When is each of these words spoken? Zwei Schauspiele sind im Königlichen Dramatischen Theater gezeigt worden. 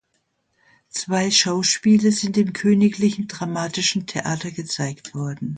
Zwei 0.89 1.29
Schauspiele 1.29 2.11
sind 2.11 2.35
im 2.35 2.53
Königlichen 2.53 3.27
Dramatischen 3.27 4.07
Theater 4.07 4.49
gezeigt 4.49 5.13
worden. 5.13 5.49